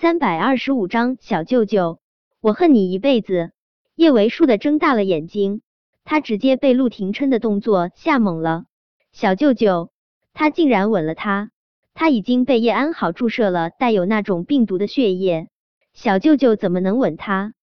[0.00, 1.98] 三百二十五章小舅舅，
[2.40, 3.50] 我恨你一辈子。
[3.96, 5.60] 叶维倏地睁大了眼睛，
[6.04, 8.66] 他直接被陆廷琛的动作吓懵了。
[9.10, 9.90] 小舅舅，
[10.34, 11.50] 他竟然吻了他！
[11.94, 15.48] 他已经被叶安好注射了带有那种病毒的血液，
[15.94, 17.54] 小舅舅怎么能吻他？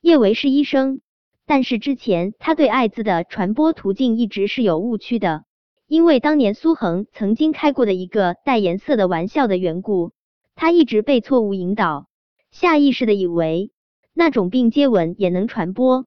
[0.00, 1.02] 叶维是医生，
[1.44, 5.44] 但是之前他对艾滋的传播途径一直是有误区的，
[5.86, 10.12] 因为当年苏恒曾经开过的一个带颜色的玩笑的缘故。
[10.54, 12.08] 他一直被错误引导，
[12.50, 13.70] 下意识的以为
[14.12, 16.06] 那种病接吻也能传播。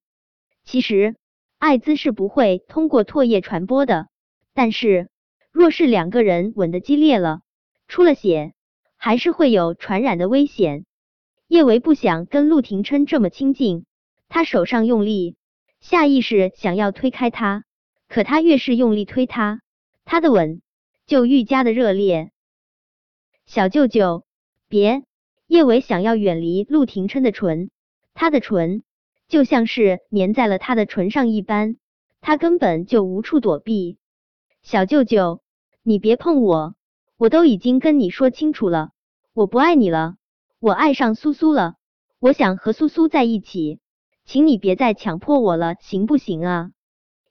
[0.63, 1.15] 其实，
[1.57, 4.07] 艾滋是不会通过唾液传播的。
[4.53, 5.09] 但是，
[5.51, 7.41] 若是两个人吻的激烈了，
[7.87, 8.53] 出了血，
[8.97, 10.85] 还是会有传染的危险。
[11.47, 13.85] 叶维不想跟陆廷琛这么亲近，
[14.29, 15.35] 他手上用力，
[15.79, 17.63] 下意识想要推开他，
[18.07, 19.61] 可他越是用力推他，
[20.05, 20.61] 他的吻
[21.05, 22.31] 就愈加的热烈。
[23.45, 24.24] 小舅舅。
[24.75, 25.05] 别，
[25.47, 27.69] 叶伟想要远离陆廷琛的唇，
[28.13, 28.83] 他的唇
[29.29, 31.77] 就像是粘在了他的唇上一般，
[32.19, 33.97] 他根本就无处躲避。
[34.63, 35.39] 小舅舅，
[35.81, 36.75] 你别碰我，
[37.15, 38.89] 我都已经跟你说清楚了，
[39.33, 40.17] 我不爱你了，
[40.59, 41.75] 我爱上苏苏了，
[42.19, 43.79] 我想和苏苏在一起，
[44.25, 46.71] 请你别再强迫我了，行不行啊？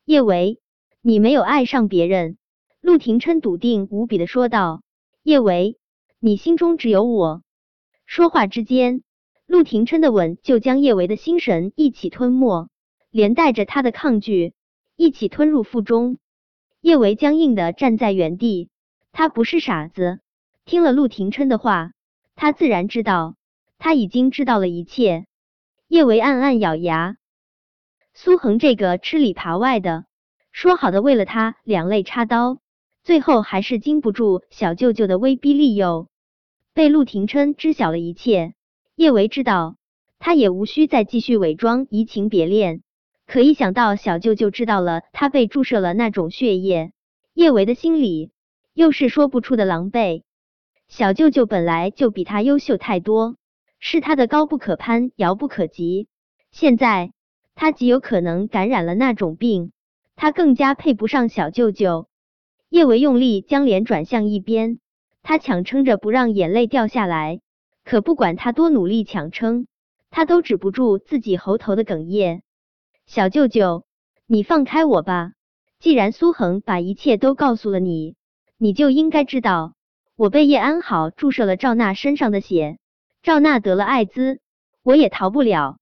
[0.07, 0.61] 叶维，
[1.03, 2.39] 你没有爱上别人，
[2.81, 4.81] 陆廷琛笃定无比的说道。
[5.23, 5.77] 叶维。
[6.25, 7.43] 你心中只有我。
[8.07, 9.03] 说话之间，
[9.45, 12.71] 陆廷琛的吻就将叶维的心神一起吞没，
[13.11, 14.55] 连带着他的抗拒
[14.97, 16.17] 一起吞入腹中。
[16.81, 18.71] 叶维僵硬的站在原地，
[19.13, 20.21] 他不是傻子，
[20.65, 21.93] 听了陆廷琛的话，
[22.37, 23.37] 他自然知道
[23.79, 25.27] 他已经知道了一切。
[25.89, 27.19] 叶维暗暗咬牙，
[28.15, 30.07] 苏恒这个吃里扒外的，
[30.53, 32.61] 说好的为了他两肋插刀，
[33.03, 36.09] 最后还是经不住小舅舅的威逼利诱。
[36.75, 38.55] 被陆廷琛知晓了一切，
[38.97, 39.77] 叶维知道
[40.19, 42.83] 他也无需再继续伪装移情别恋。
[43.27, 46.91] 可一想到小舅舅知道了他被注射了那种血液，
[47.33, 48.33] 叶维的心里
[48.73, 50.25] 又是说不出的狼狈。
[50.89, 53.37] 小舅舅本来就比他优秀太多，
[53.79, 56.09] 是他的高不可攀，遥不可及。
[56.51, 57.13] 现在
[57.55, 59.71] 他极有可能感染了那种病，
[60.17, 62.09] 他更加配不上小舅舅。
[62.69, 64.81] 叶维用力将脸转向一边。
[65.25, 67.41] 他强撑着不让眼泪掉下来，
[67.83, 69.67] 可不管他多努力强撑，
[70.11, 72.43] 他都止不住自己喉头的哽咽。
[73.07, 73.87] 小舅舅，
[74.27, 75.33] 你放开我吧！
[75.81, 78.17] 既然苏恒把一切都告诉了你，
[78.59, 79.73] 你就应该知道，
[80.15, 82.79] 我被叶安好注射了赵娜身上的血，
[83.23, 84.41] 赵娜得了艾滋，
[84.83, 85.79] 我也逃不了。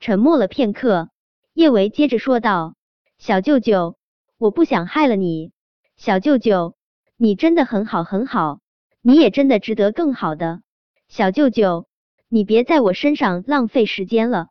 [0.00, 1.08] 沉默了片刻，
[1.54, 2.74] 叶维接着说道
[3.18, 3.96] ：“小舅舅，
[4.38, 5.52] 我不想害了你。
[5.96, 6.74] 小舅舅，
[7.16, 8.58] 你真的很好，很好。”
[9.04, 10.62] 你也真的值得更好的，
[11.08, 11.88] 小舅舅，
[12.28, 14.50] 你别在我身上浪费时间了。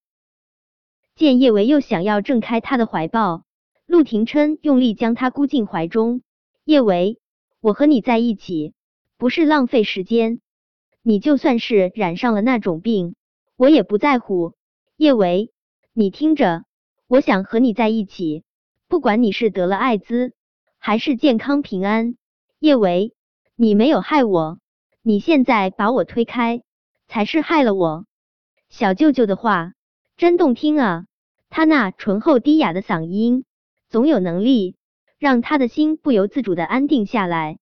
[1.16, 3.46] 见叶维又想要挣开他的怀抱，
[3.86, 6.22] 陆廷琛用力将他箍进怀中。
[6.66, 7.22] 叶维，
[7.62, 8.74] 我和你在一起
[9.18, 10.42] 不是浪费时间，
[11.02, 13.16] 你就算是染上了那种病，
[13.56, 14.56] 我也不在乎。
[14.98, 15.54] 叶维，
[15.94, 16.66] 你听着，
[17.08, 18.44] 我想和你在一起，
[18.90, 20.34] 不管你是得了艾滋
[20.78, 22.18] 还是健康平安。
[22.60, 23.14] 叶维。
[23.64, 24.58] 你没有害我，
[25.04, 26.64] 你现在把我推开，
[27.08, 28.08] 才是害了我。
[28.70, 29.74] 小舅舅的话
[30.18, 31.06] 真动听啊，
[31.52, 33.46] 他那醇厚低哑的嗓音，
[33.88, 34.78] 总有能力
[35.20, 37.60] 让他的心不由自主的安定下来。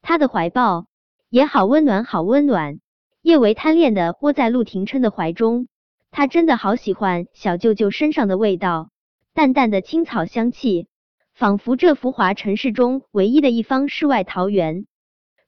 [0.00, 0.86] 他的怀抱
[1.28, 2.78] 也好温暖，好温暖。
[3.20, 5.66] 叶维贪恋的窝在陆廷琛的怀中，
[6.12, 8.90] 他真的好喜欢小舅舅身上的味道，
[9.34, 10.86] 淡淡的青草香气，
[11.34, 14.86] 仿佛这浮华尘世中唯一的一方世外桃源。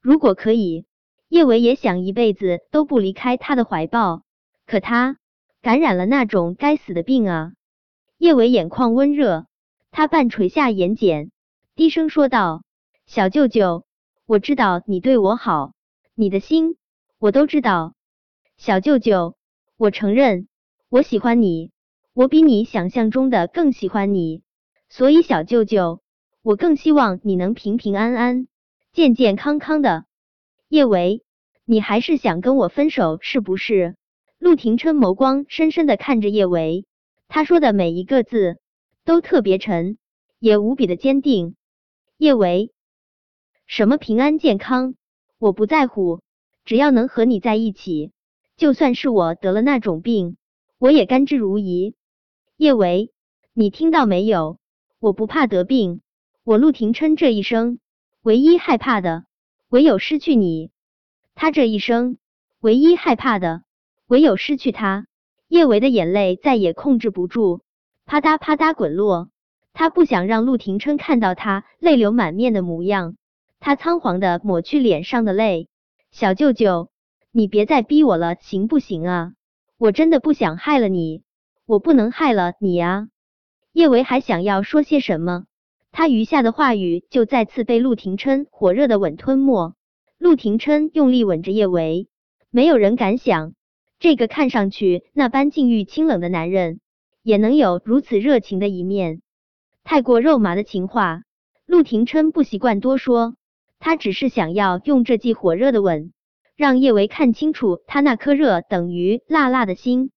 [0.04, 0.84] 如果可以，
[1.31, 4.22] 叶维也想一辈子都不离开他的怀抱。
[4.66, 5.16] 可他
[5.62, 7.53] 感染了那种该死的病啊！
[8.19, 9.47] 叶维眼眶温热，
[9.91, 11.31] 他半垂下眼睑，
[11.75, 12.65] 低声说道
[13.09, 13.87] ：“小舅舅，
[14.26, 15.72] 我知道你对我好，
[16.15, 16.76] 你的心
[17.19, 17.94] 我都知道。
[18.59, 19.36] 小舅舅，
[19.78, 20.48] 我承认
[20.91, 21.71] 我喜欢你，
[22.12, 24.42] 我比你想象中的更喜欢你。
[24.91, 26.03] 所以小舅舅，
[26.42, 28.48] 我更希望你能平平安安。”
[28.95, 30.05] 健健康康的，
[30.69, 31.25] 叶维，
[31.65, 33.97] 你还是想跟我分手是不是？
[34.39, 36.87] 陆廷琛眸光深深的看着叶维，
[37.27, 38.61] 他说的每一个字
[39.05, 39.99] 都特别沉，
[40.39, 41.57] 也无比的坚定。
[42.19, 42.71] 叶维，
[43.67, 44.95] 什么平安健康，
[45.41, 46.21] 我不在乎，
[46.65, 48.13] 只要能和你在一起，
[48.57, 50.37] 就算是我得了那种病，
[50.79, 51.95] 我也甘之如饴。
[52.57, 53.11] 叶维，
[53.55, 54.61] 你听到没有？
[55.01, 56.01] 我不怕得病，
[56.45, 57.81] 我陆廷琛这一生。
[58.24, 59.26] 唯一害怕的，
[59.68, 60.71] 唯有失去你。
[61.34, 62.16] 他这一生
[62.59, 63.65] 唯一害怕的
[64.06, 65.06] 唯有失去他。
[65.47, 67.60] 叶维的眼泪再也控制不住，
[68.06, 69.28] 啪嗒啪嗒滚落。
[69.74, 73.18] 他不想让陆廷琛看到他泪流满面的模样，
[73.60, 75.68] 他仓皇的抹去脸上的泪。
[76.10, 76.88] 小舅舅，
[77.30, 79.32] 你别再逼我了，行不行啊？
[79.76, 81.24] 我真的不想害了你，
[81.66, 83.09] 我不能害了你啊！
[83.74, 85.44] 叶维还想要说些什么，
[85.97, 89.77] 他余下的话语就再次被陆廷琛火热的吻吞没。
[90.19, 92.09] 陆廷琛用力吻着叶维，
[92.51, 93.55] 没有人敢想。
[94.01, 96.81] 这个看上去那般禁欲清冷的男人，
[97.23, 99.23] 也能有如此热情的一面。
[99.85, 101.23] 太过肉麻的情话，
[101.65, 103.37] 陆廷琛不习惯多说，
[103.79, 106.13] 他只是想要用这记火热的吻，
[106.57, 110.11] 让叶维看清楚他那颗热等于辣辣的心。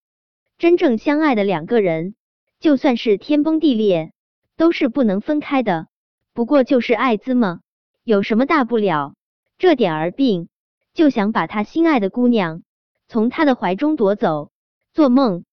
[0.57, 2.15] 真正相爱的两个人，
[2.59, 4.11] 就算是天崩地裂，
[4.57, 5.87] 都是不能分开的。
[6.33, 7.61] 不过就是艾滋嘛，
[8.03, 9.15] 有什么大不了？
[9.57, 10.49] 这点儿病，
[10.93, 12.63] 就想把他心爱的姑娘。
[13.07, 14.51] 从他的怀中夺走，
[14.91, 15.45] 做梦。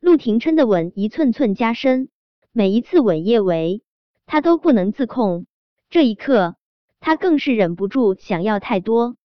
[0.00, 2.08] 陆廷琛的吻一寸寸加深，
[2.52, 3.82] 每一次吻叶维，
[4.26, 5.46] 他都不能自控。
[5.88, 6.56] 这一刻，
[7.00, 9.16] 他更是忍不住想要太多。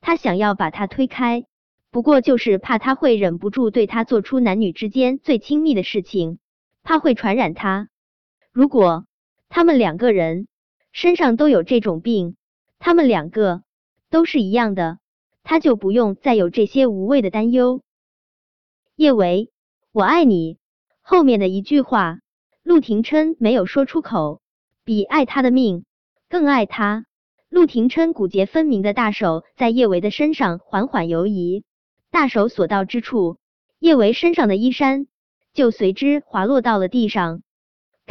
[0.00, 1.44] 他想要把他推开，
[1.90, 6.38] 不过就是怕他会忍不住对他做出男女之间最亲密的事情，
[6.82, 7.88] 怕会传染他。
[8.52, 9.06] 如果
[9.48, 10.46] 他们两个人
[10.92, 12.36] 身上都有这种病，
[12.78, 13.62] 他们两个
[14.10, 14.98] 都是一样的。
[15.42, 17.80] 他就不用再有这些无谓的担忧。
[18.94, 19.50] 叶维，
[19.90, 20.58] 我爱你。
[21.00, 22.20] 后面的一句话，
[22.62, 24.40] 陆廷琛没有说出口。
[24.84, 25.84] 比爱他的命
[26.28, 27.06] 更爱他。
[27.48, 31.64] 陆廷琛骨节分明的大手在叶维的身上缓缓游移，
[32.10, 33.38] 大手所到之处，
[33.78, 35.06] 叶维身上的衣衫
[35.54, 37.42] 就随之滑落到了地上。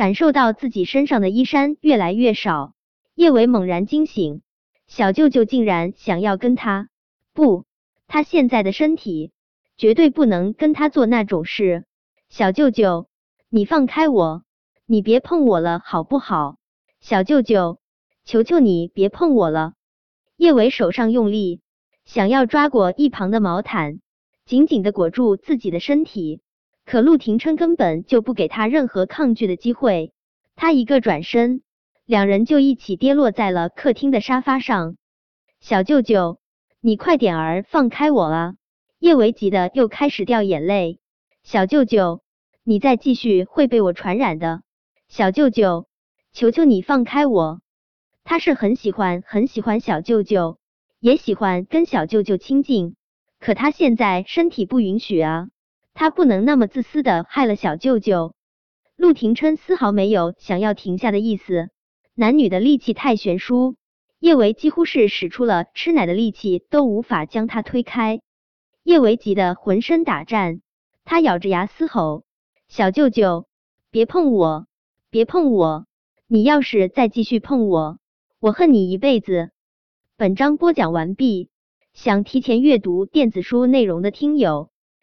[0.01, 2.73] 感受到自己身上的衣衫越来越少，
[3.13, 4.41] 叶伟猛然惊醒，
[4.87, 6.89] 小舅舅竟然想要跟他。
[7.33, 7.65] 不，
[8.07, 9.31] 他现在的身体
[9.77, 11.85] 绝对不能跟他做那种事。
[12.29, 13.09] 小舅舅，
[13.47, 14.41] 你放开我，
[14.87, 16.57] 你别碰我了，好不好？
[16.99, 17.77] 小舅舅，
[18.25, 19.73] 求求你别碰我了。
[20.35, 21.61] 叶伟手上用力，
[22.05, 23.99] 想要抓过一旁的毛毯，
[24.47, 26.41] 紧紧的裹住自己的身体。
[26.91, 30.11] 可陆廷琛根本就不给他任何抗拒的机会，
[30.57, 31.61] 他一个转身，
[32.05, 34.97] 两人就一起跌落在了客厅的沙发上。
[35.61, 36.41] 小舅舅。
[36.81, 38.55] 你快点儿放开我啊！
[38.99, 40.99] 叶维急的又开始掉眼泪。
[41.43, 42.23] 小舅舅，
[42.65, 44.61] 你再继续会被我传染的。
[45.07, 45.87] 小舅舅，
[46.33, 47.61] 求求你放开我！
[48.25, 50.57] 他是很喜欢很喜欢小舅舅，
[50.99, 52.97] 也喜欢跟小舅舅亲近，
[53.39, 55.47] 可他现在身体不允许啊，
[56.01, 58.33] 他不能那么自私的害了小舅舅。
[58.95, 61.69] 陆廷琛丝毫没有想要停下的意思，
[62.15, 63.75] 男女的力气太悬殊。
[64.19, 68.19] 叶维几乎是使出了吃奶的力气，都无法将他推开。
[68.81, 70.61] 叶维急得浑身打颤，
[71.05, 72.23] 他咬着牙嘶吼
[72.67, 73.45] ：“小舅舅，
[73.91, 74.65] 别碰我，
[75.11, 75.85] 别碰我！
[76.25, 77.99] 你要是再继续碰我，
[78.39, 79.51] 我恨你一辈子！”
[80.17, 81.51] 本章播讲完毕。
[81.93, 84.71] 想提前阅读电子书内容的听友，